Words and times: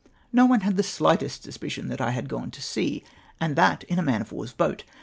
No 0.33 0.47
one 0.47 0.61
had 0.61 0.77
the 0.77 0.81
slightest 0.81 1.43
suspicion 1.43 1.87
that 1.89 2.01
I 2.01 2.09
had 2.09 2.27
gone 2.27 2.49
to 2.49 2.61
sea, 2.63 3.03
and 3.39 3.55
that 3.55 3.83
in 3.83 3.99
a 3.99 4.01
man 4.01 4.21
of 4.21 4.31
war's 4.31 4.51
boat. 4.51 4.83